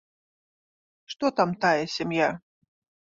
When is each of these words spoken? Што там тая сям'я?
Што 1.15 1.25
там 1.41 1.49
тая 1.67 1.77
сям'я? 1.97 2.29